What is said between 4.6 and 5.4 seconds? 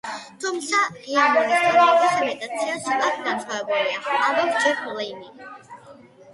ჯეფ ლინი.